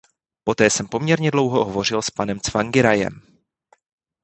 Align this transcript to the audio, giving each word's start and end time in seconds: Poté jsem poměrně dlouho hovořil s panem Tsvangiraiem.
Poté 0.43 0.69
jsem 0.69 0.87
poměrně 0.87 1.31
dlouho 1.31 1.65
hovořil 1.65 2.01
s 2.01 2.09
panem 2.09 2.39
Tsvangiraiem. 2.39 3.21